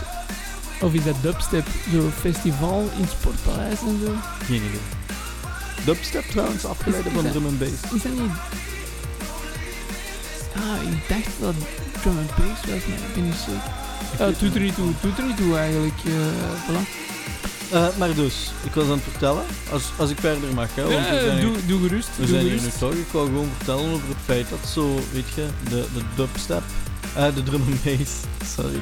[0.80, 4.12] of is dat dubstep, zo'n festival in Sportpaleis en zo?
[4.44, 4.80] Geen idee.
[5.84, 7.70] Dubstep trouwens, afgeleid van drum and bass.
[7.94, 8.30] Is dat niet...
[10.58, 11.54] Ah, ik dacht dat
[12.02, 13.70] drum and bass was, maar ik ben niet zeker.
[14.18, 15.94] Ja, doet er niet toe, doet er niet toe eigenlijk.
[16.04, 16.12] eh
[16.66, 17.06] voilà.
[17.72, 19.42] Eh, maar dus, ik was aan het vertellen,
[19.72, 22.26] als, als ik verder mag, hè, want we Ja, zijn, doe, hier, doe gerust, we
[22.26, 22.92] doe zijn hier nu toch.
[22.92, 26.62] Ik wou gewoon vertellen over het feit dat zo, weet je, de, de dubstep,
[27.16, 28.10] eh, de drum and bass,
[28.56, 28.80] sorry.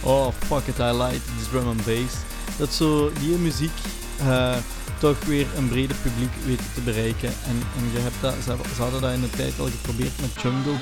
[0.00, 2.14] Oh, fuck it, I like this drum and bass.
[2.56, 3.70] Dat zo die muziek
[4.18, 4.54] eh,
[5.02, 7.28] toch weer een breder publiek weet te bereiken.
[7.28, 10.78] En, en je hebt dat, ze, hadden dat in de tijd al geprobeerd met Jungle.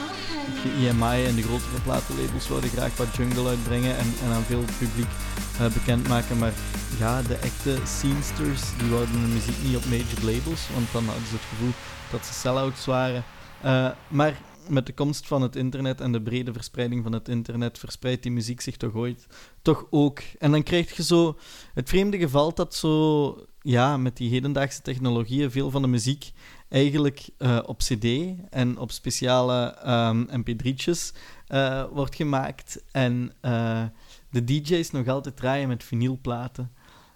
[0.62, 4.64] De EMI en de grotere platenlabels wilden graag wat Jungle uitbrengen en, en aan veel
[4.78, 5.12] publiek
[5.58, 6.38] eh, bekendmaken.
[6.38, 6.52] Maar
[6.98, 11.26] ja, de echte scenesters die wouden hun muziek niet op major labels, want dan hadden
[11.26, 11.74] ze het gevoel
[12.10, 13.24] dat ze sell-outs waren.
[13.60, 14.34] Eh, maar
[14.68, 18.32] met de komst van het internet en de brede verspreiding van het internet verspreidt die
[18.32, 19.26] muziek zich toch ooit
[19.62, 20.20] toch ook.
[20.38, 21.38] En dan krijg je zo
[21.74, 26.32] het vreemde geval dat zo, ja, met die hedendaagse technologieën veel van de muziek
[26.68, 28.04] eigenlijk eh, op CD
[28.50, 32.82] en op speciale ehm, MP3'tjes eh, wordt gemaakt.
[32.90, 33.82] En eh,
[34.30, 36.72] de DJ's nog altijd draaien met vinylplaten.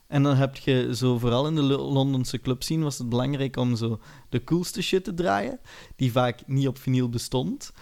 [0.07, 3.77] En dan heb je zo, vooral in de Lo- Londense clubscene was het belangrijk om
[3.77, 5.61] zo de coolste shit te draaien,
[5.97, 7.73] die vaak niet op vinyl bestond,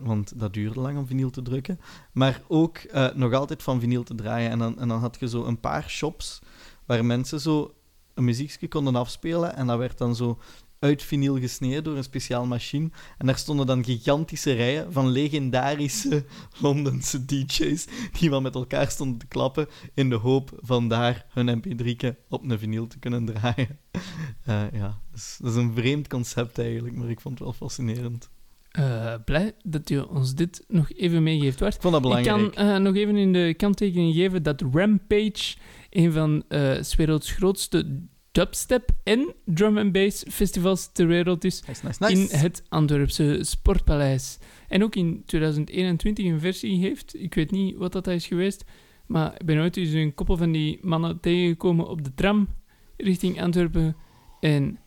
[0.00, 1.80] want dat duurde lang om vinyl te drukken,
[2.12, 2.78] maar ook
[3.14, 4.50] nog altijd van vinyl te draaien.
[4.50, 6.40] En dan, en dan had je zo een paar shops
[6.86, 7.74] waar mensen zo
[8.14, 10.38] een muziekje konden afspelen en dat werd dan zo
[10.78, 12.90] uit vinyl gesneden door een speciaal machine.
[13.18, 16.24] En daar stonden dan gigantische rijen van legendarische
[16.62, 17.86] Londense DJ's
[18.20, 22.42] die wel met elkaar stonden te klappen in de hoop van daar hun mp3'tje op
[22.50, 23.78] een vinyl te kunnen draaien.
[24.44, 28.30] Eh, ja, dus, dat is een vreemd concept eigenlijk, maar ik vond het wel fascinerend.
[28.70, 31.58] Eh, blij dat je ons dit nog even meegeeft.
[31.58, 31.74] Bart.
[31.74, 32.54] Ik vond dat Ik belangrijk.
[32.54, 35.56] kan eh, nog even in de kanttekening geven dat Rampage
[35.90, 36.44] een van
[36.80, 38.00] 's werelds grootste
[38.32, 42.32] dubstep en drum and bass festivals ter wereld is Nice, nice, nice.
[42.32, 44.38] in het Antwerpse Sportpaleis.
[44.68, 47.14] En ook in 2021 een versie heeft.
[47.22, 48.64] Ik weet niet wat dat is geweest,
[49.06, 52.48] maar ik ben ooit eens een koppel van die mannen tegengekomen op de tram
[52.96, 53.96] richting Antwerpen
[54.40, 54.78] en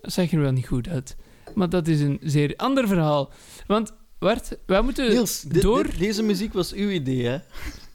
[0.00, 1.16] dat zag er wel niet goed uit.
[1.54, 3.32] Maar dat is een zeer ander verhaal.
[3.66, 5.82] Want, Bart, wij moeten Niels, dit- door...
[5.82, 7.38] dit- deze muziek was uw idee, hè?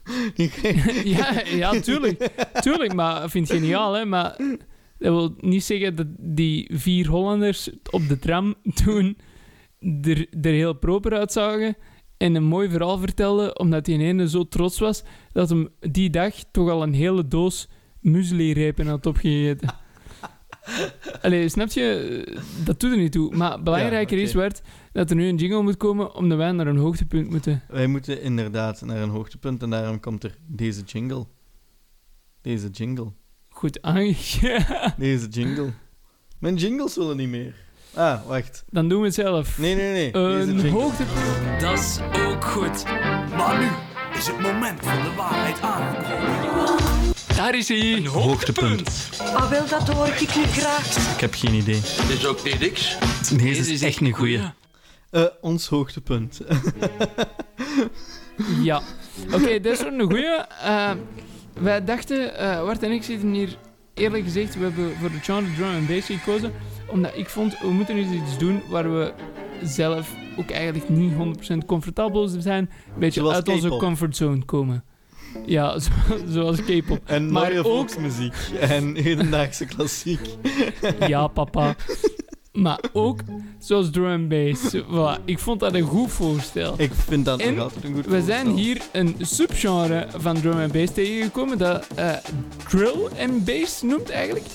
[1.04, 2.28] ja, ja, tuurlijk.
[2.60, 4.04] Tuurlijk, maar ik vind het geniaal, hè.
[4.04, 4.36] Maar
[4.98, 9.16] dat wil niet zeggen dat die vier Hollanders op de tram toen
[10.02, 11.76] er, er heel proper uitzagen
[12.16, 16.34] en een mooi verhaal vertelden, omdat die ene zo trots was dat hem die dag
[16.50, 17.68] toch al een hele doos
[18.00, 19.74] muesli-repen had opgegeten.
[21.22, 22.38] Allee, snap je?
[22.64, 23.36] Dat doet er niet toe.
[23.36, 24.50] Maar belangrijker Ja, is, oké.
[24.92, 27.62] Dat er nu een jingle moet komen omdat wij naar een hoogtepunt moeten.
[27.68, 31.26] Wij moeten inderdaad naar een hoogtepunt en daarom komt er deze jingle.
[32.40, 33.12] Deze jingle.
[33.48, 34.94] Goed aangegeven.
[34.98, 35.72] Deze jingle.
[36.38, 37.54] Mijn jingles willen niet meer.
[37.94, 38.64] Ah, wacht.
[38.70, 39.58] Dan doen we het zelf.
[39.58, 40.14] Nee, nee, nee.
[40.14, 41.60] Een hoogtepunt.
[41.60, 42.84] Dat is ook goed.
[43.36, 43.68] Maar nu
[44.18, 47.14] is het moment van de waarheid aangekomen.
[47.36, 47.92] Daar is hij.
[47.92, 49.08] Een hoogtepunt.
[49.34, 51.14] Ah, wil dat hoor ik niet graag.
[51.14, 51.80] Ik heb geen idee.
[51.80, 52.98] Dit is ook niet niks.
[53.36, 54.40] Deze is echt een goeie.
[55.12, 56.40] Eh, ons hoogtepunt.
[58.62, 58.82] Ja.
[59.32, 60.26] Oké, dat is een goeie.
[60.62, 60.90] Eh,
[61.60, 63.56] wij dachten, eh Bart en ik zitten hier,
[63.94, 66.52] eerlijk gezegd, we hebben voor de genre drum and bass gekozen,
[66.86, 69.12] omdat ik vond, we moeten eens iets doen waar we
[69.62, 71.12] zelf ook eigenlijk niet
[71.62, 74.84] 100% comfortabel zijn, een beetje Zoals uit onze comfortzone komen.
[75.46, 75.90] Ja, zo-
[76.26, 77.00] zoals K-pop.
[77.04, 78.34] En maar ook volksmuziek.
[78.60, 80.20] En hedendaagse klassiek.
[81.06, 81.74] Ja, papa.
[82.52, 83.20] Maar ook
[83.58, 84.76] zoals drum bass.
[84.76, 86.74] Voilà, ik vond dat een goed voorstel.
[86.76, 88.64] Ik vind dat En nog altijd een goed We zijn voorstel.
[88.64, 92.12] hier een subgenre van drum and bass tegengekomen dat eh,
[92.68, 94.46] drill and bass noemt eigenlijk.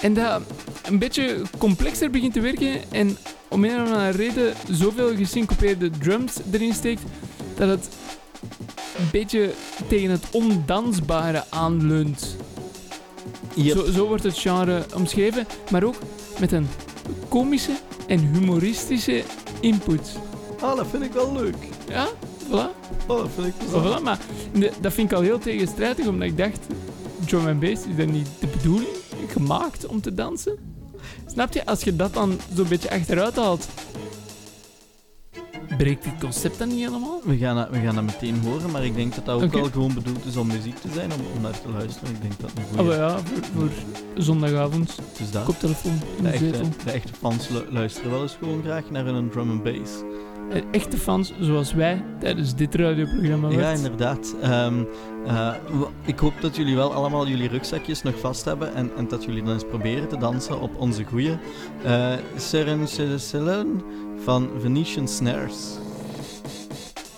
[0.00, 0.42] En dat
[0.84, 3.16] een beetje complexer begint te werken en
[3.48, 7.02] om een of andere reden zoveel gesyncopeerde drums erin steekt
[7.56, 7.88] dat het
[8.98, 9.50] een beetje
[9.88, 12.36] tegen het ondansbare aanleunt.
[13.54, 13.76] Yep.
[13.76, 15.96] Zo, zo wordt het genre omschreven, maar ook
[16.40, 16.68] met een
[17.32, 17.72] komische
[18.06, 19.22] en humoristische
[19.60, 20.12] input.
[20.60, 21.56] Ah, dat vind ik wel leuk.
[21.88, 22.06] Ja,
[22.48, 22.70] voilà.
[23.06, 24.18] Oh, dat vind ik voilà, maar
[24.52, 26.58] de- dat vind ik al heel tegenstrijdig, omdat ik dacht,
[27.26, 28.96] drum and bass, is dat niet de bedoeling
[29.28, 30.56] gemaakt om te dansen?
[31.26, 31.66] Snap je?
[31.66, 33.68] Als je dat dan zo'n beetje achteruit haalt,
[35.82, 37.20] breekt het concept dan niet helemaal?
[37.24, 39.64] We gaan, dat, we gaan dat meteen horen, maar ik denk dat dat ook wel
[39.70, 42.14] gewoon bedoeld is om muziek te zijn, om, om naar te luisteren.
[42.14, 42.94] Ik denk dat een Oh goede...
[42.94, 43.70] ja, voor, voor
[44.14, 44.98] zondagavond.
[45.18, 45.44] Dus dat.
[45.44, 46.50] Koptelefoon De echte,
[46.84, 49.92] de echte fans lu- luisteren wel eens gewoon graag naar een drum and bass.
[50.50, 53.48] Eh, Echte fans zoals wij tijdens dit radioprogramma.
[53.48, 53.76] Ja, Bart.
[53.76, 54.34] inderdaad.
[54.42, 54.82] Ehm,
[55.26, 55.54] eh,
[56.04, 59.42] ik hoop dat jullie wel allemaal jullie rugzakjes nog vast hebben en, en dat jullie
[59.42, 61.36] dan eens proberen te dansen op onze goeie
[61.86, 62.88] uh, Seren
[63.20, 63.82] Salon
[64.24, 65.78] van Venetian Snares.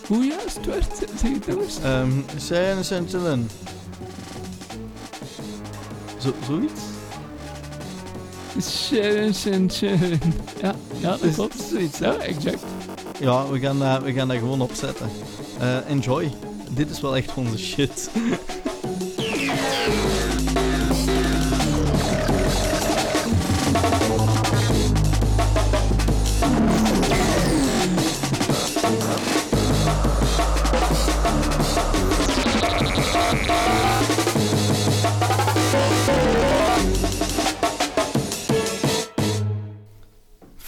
[0.06, 0.96] Hoe juist het werd?
[1.20, 1.78] Zeg het eens.
[1.84, 3.48] Um, Seren.
[6.18, 6.93] Zo, zoiets?
[8.62, 10.20] Sharon, Sharon, Sharon.
[10.62, 11.54] Ja, ja, dat Is- klopt.
[11.70, 11.98] zoiets?
[11.98, 12.62] Ja, exact.
[13.20, 15.08] Ja, we gaan, eh, we gaan dat gewoon opzetten.
[15.60, 16.32] Eh, enjoy.
[16.70, 18.10] Dit is wel echt onze shit.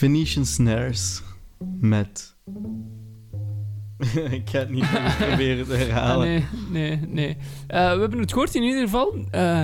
[0.07, 1.23] Venetian Snares
[1.81, 2.35] met.
[4.31, 4.85] ik ga het niet
[5.29, 6.29] proberen te Ah, herhalen.
[6.29, 7.37] nee, nee, nee.
[7.66, 9.14] Eh, we hebben het gehoord in ieder geval.
[9.31, 9.62] Eh,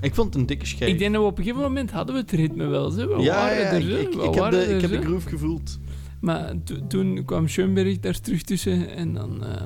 [0.00, 0.90] Ik vond het een dikke schijf.
[0.92, 2.90] ik denk dat we op een gegeven moment hadden we het ritme wel.
[2.90, 3.16] Zo.
[3.16, 3.96] We ja, waren ja, er, ik, zo.
[3.96, 5.78] ik, We ik heb, de, er, ik heb de groove gevoeld.
[6.20, 9.64] Maar to- toen kwam Schoenberg daar terug tussen en dan eh,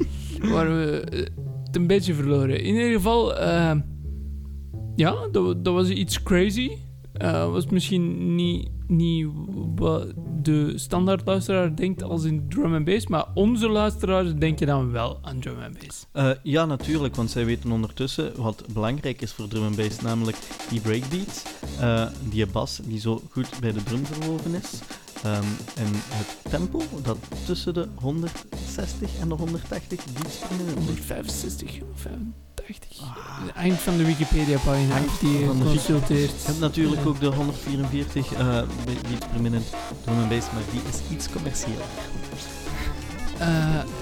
[0.52, 1.04] waren we
[1.64, 2.60] het een beetje verloren.
[2.60, 3.38] In ieder geval,
[4.96, 6.70] ja, dat, dat was iets crazy.
[7.50, 9.26] Was misschien niet, niet
[9.74, 10.06] wat
[10.42, 15.18] de standaard luisteraar denkt als in drum and bass, maar onze luisteraars denken dan wel
[15.22, 16.06] aan drum and bass.
[16.12, 20.36] Eh, ja, natuurlijk, want zij weten ondertussen wat belangrijk is voor drum and bass, namelijk
[20.70, 24.80] die breakbeat, eh, die bas die zo goed bij de drum verwoven is.
[25.22, 25.44] Ehm,
[25.76, 31.08] en het tempo dat tussen de 160 en de 180 beats per minuut
[31.62, 31.82] ligt.
[32.66, 33.54] 165, 85.
[33.56, 36.30] Eind van de Wikipedia-pagina die je van de consulteert.
[36.30, 37.08] Je hebt natuurlijk Ja.
[37.08, 39.72] ook de 144 eh, beats per minuut
[40.04, 41.84] drum and bass, maar die is iets commerciëler.
[43.38, 43.48] Eh,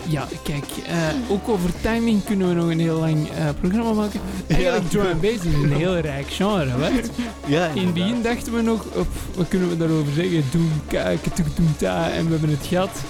[0.09, 0.97] ja, kijk, eh,
[1.31, 4.21] ook over timing kunnen we nog een heel lang eh, programma maken.
[4.47, 7.11] Eigenlijk, drum and bass is een heel rijk genre, weet
[7.47, 10.45] Ja, In het begin dachten we nog, op, wat kunnen we daarover zeggen?
[10.51, 12.91] Doem, kijken, doem, ta, en we hebben het gehad.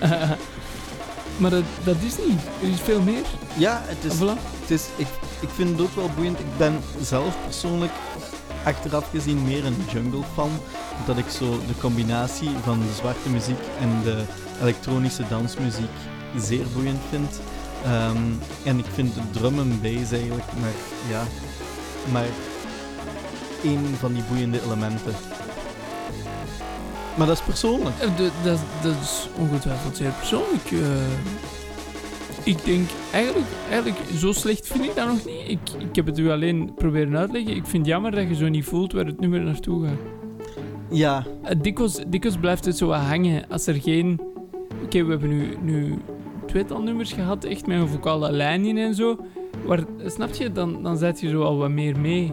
[1.36, 2.40] Maar dat, dat is niet.
[2.62, 3.22] Er is veel meer.
[3.56, 4.38] Ja, het is, Voilà.
[4.60, 5.06] het is ik,
[5.40, 6.38] ik vind het ook wel boeiend.
[6.38, 7.92] Ik ben zelf persoonlijk
[8.64, 10.50] achteraf gezien meer een jungle fan.
[11.06, 14.22] Dat ik zo de combinatie van de zwarte muziek en de
[14.60, 15.90] elektronische dansmuziek
[16.38, 17.40] zeer boeiend vind.
[17.84, 18.18] Ehm,
[18.64, 20.70] en ik vind de drum en bass eigenlijk maar,
[21.10, 21.22] ja,
[22.12, 22.26] maar
[23.62, 25.14] één van die boeiende elementen.
[27.16, 27.96] Maar dat is persoonlijk.
[27.98, 30.70] Eh, de- dat, dat is ongetwijfeld zeer persoonlijk.
[30.72, 30.88] eh.
[32.44, 35.48] ik denk, eigenlijk, eigenlijk, zo slecht vind ik dat nog niet.
[35.48, 37.56] Ik, ik heb het u alleen proberen uitleggen.
[37.56, 39.98] Ik vind het jammer dat je zo niet voelt waar het nummer naartoe gaat.
[40.90, 44.20] Ja, Eh, dikwijls, dikwijls blijft het zo wat hangen als er geen...
[44.84, 45.98] Oké, we hebben nu, nu
[46.46, 49.16] tweetal nummers gehad, echt met een vocale lijn in en zo.
[49.66, 52.32] Waar, snap je, dan, dan zet je zo al wat meer mee.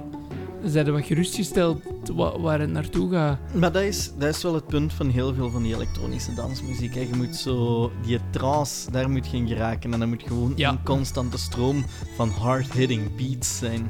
[0.65, 1.81] Zijn wat gerustgesteld
[2.13, 3.37] wa- waar het naartoe gaat.
[3.53, 6.93] Maar dat is, dat is wel het punt van heel veel van die elektronische dansmuziek.
[6.95, 6.99] Hè.
[7.01, 9.93] Je moet zo, die trance, daar moet je in geraken.
[9.93, 10.69] En dan moet gewoon Ja.
[10.69, 13.89] een constante stroom van hard-hitting beats zijn.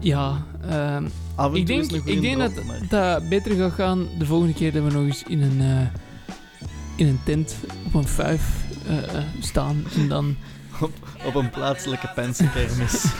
[0.00, 3.72] Ja, ehm, Af en ik toe denk, is ik denk dat maar- dat beter gaat
[3.72, 5.86] gaan de volgende keer dat we nog eens in een, eh,
[6.96, 9.84] in een tent op een vijf eh, eh, staan.
[9.96, 10.36] En dan
[10.80, 10.92] op,
[11.26, 13.04] op een plaatselijke pensenkermis.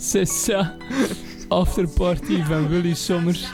[0.00, 0.76] Sessa
[1.48, 3.46] afterparty van Willy Sommers.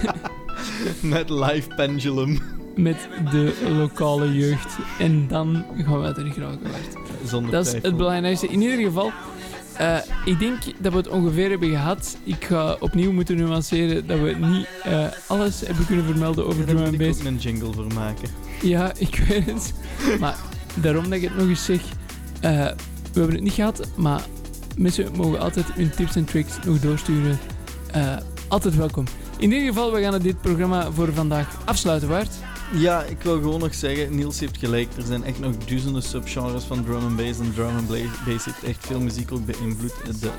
[1.02, 2.38] Met live pendulum.
[2.76, 4.76] met de lokale jeugd.
[4.98, 6.54] En dan gaan we uit de graag.
[7.26, 7.88] Zonder Dat is twijfel.
[7.88, 8.46] het belangrijkste.
[8.46, 9.12] In ieder geval,
[9.76, 12.16] eh, ik denk dat we het ongeveer hebben gehad.
[12.24, 16.74] Ik ga opnieuw moeten nuanceren dat we niet eh, alles hebben kunnen vermelden over Daar
[16.74, 18.28] drum moet and ik ook een jingle voor maken.
[18.62, 19.74] Ja, ik weet het.
[20.20, 20.36] Maar
[20.74, 21.80] daarom dat ik het nog eens zeg.
[22.40, 22.50] eh,
[23.12, 24.20] we hebben het niet gehad, maar
[24.78, 27.38] mensen mogen altijd hun tips en tricks nog doorsturen.
[27.92, 28.16] Eh,
[28.48, 29.04] altijd welkom.
[29.38, 32.34] In ieder geval, we gaan dit programma voor vandaag afsluiten, Waard.
[32.72, 34.88] Ja, ik wil gewoon nog zeggen, Niels heeft gelijk.
[34.96, 37.38] Er zijn echt nog duizenden subgenres van drum and bass.
[37.38, 40.20] En drum and bass heeft echt veel muziek ook beïnvloed.
[40.20, 40.30] De,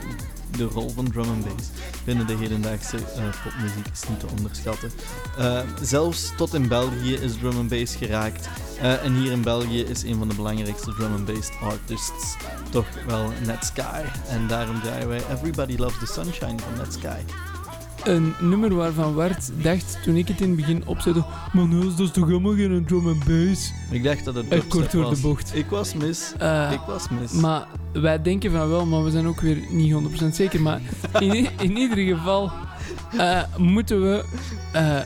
[0.58, 1.70] de rol van drum and bass
[2.04, 4.92] binnen de hedendaagse eh, popmuziek is niet te onderschatten.
[5.38, 8.50] Eh, zelfs tot in België is drum and bass geraakt.
[8.80, 12.36] Eh, en hier in België is een van de belangrijkste drum and bass artists
[12.70, 14.04] toch wel Netsky.
[14.28, 17.24] En daarom draaien wij Everybody Loves the Sunshine van Netsky.
[18.04, 21.24] Een nummer waarvan Wart dacht toen ik het in het begin opzette.
[21.54, 23.74] Nee, dat is toch helemaal geen drum and bass.
[23.92, 25.16] Ik dacht dat het dubstep kort door was.
[25.16, 25.56] de bocht.
[25.56, 26.34] Ik was mis.
[26.38, 27.32] Eh, ik was mis.
[27.32, 30.62] Maar wij denken van wel, maar we zijn ook weer niet 100% zeker.
[30.62, 30.82] Maar
[31.20, 32.52] in, in ieder geval
[33.18, 34.24] eh, moeten we
[34.74, 34.98] eh,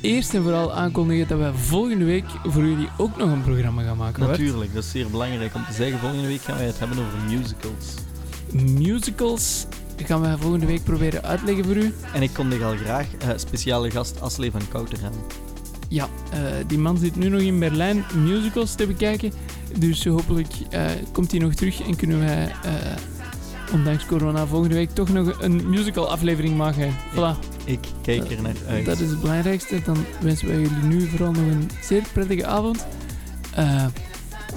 [0.00, 3.96] eerst en vooral aankondigen dat wij volgende week voor jullie ook nog een programma gaan
[3.96, 4.22] maken.
[4.26, 5.98] Natuurlijk, dat is zeer belangrijk om te zeggen.
[5.98, 7.94] Volgende week gaan wij het hebben over musicals.
[8.52, 9.66] Musicals
[10.06, 11.94] gaan wij volgende week proberen uitleggen voor u.
[12.14, 15.12] En ik kondig al graag eh, speciale gast Aslee van Kouter aan.
[15.88, 19.32] Ja, eh, die man zit nu nog in Berlijn musicals te bekijken.
[19.78, 22.52] Dus hopelijk eh, komt hij nog terug en kunnen wij,
[23.72, 26.94] ondanks corona, volgende week toch nog een musical aflevering maken.
[27.14, 27.64] Voilà.
[27.64, 28.84] Ik kijk er naar uit.
[28.84, 29.82] Dat is het belangrijkste.
[29.84, 32.86] Dan wensen wij jullie nu vooral nog een zeer prettige avond.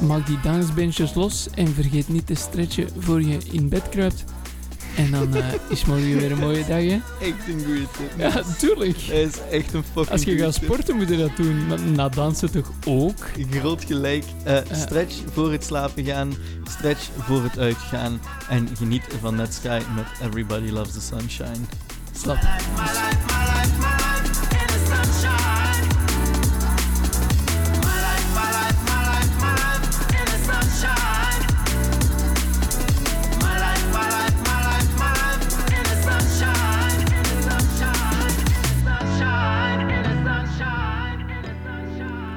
[0.08, 4.24] Maak die dansbenches los en vergeet niet te stretchen voor je in bed kruipt.
[4.96, 7.00] En dan eh, is morgen weer een mooie dag, hè?
[7.22, 8.12] Echt een goede tip.
[8.18, 8.98] Ja, tuurlijk.
[8.98, 11.68] Hij is echt een fucking Als je goeie gaat sporten, moet je dat doen.
[11.68, 13.18] Maar na dansen toch ook?
[13.50, 14.24] Groot gelijk.
[14.44, 16.34] Eh, stretch voor het slapen gaan,
[16.70, 18.20] stretch voor het uitgaan
[18.50, 21.66] en geniet van Netsky met Everybody Loves the Sunshine.
[22.12, 22.38] Slap.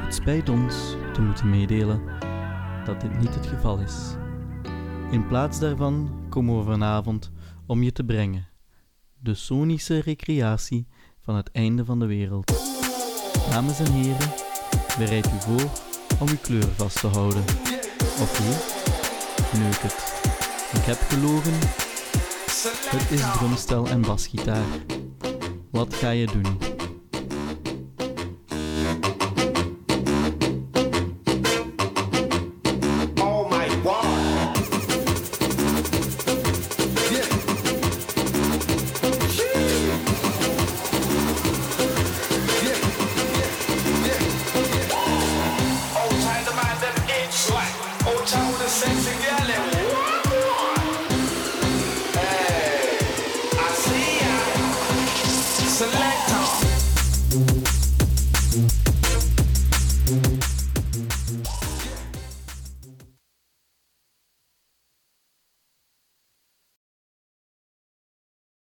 [0.09, 0.75] Het spijt ons
[1.13, 2.03] te moeten meedelen
[2.85, 3.95] dat dit niet het geval is.
[5.11, 7.31] In plaats daarvan komen we vanavond
[7.67, 8.49] om je te brengen.
[9.19, 10.87] De sonische recreatie
[11.21, 12.47] van het einde van de wereld.
[13.51, 14.33] Dames en heren,
[14.99, 15.71] bereid u voor
[16.21, 17.43] om uw kleur vast te houden.
[18.01, 19.63] Of niet?
[19.63, 20.23] Neuk het.
[20.81, 21.55] Ik heb gelogen.
[22.91, 24.67] Het is drumstel en basgitaar.
[25.71, 26.78] Wat ga je doen?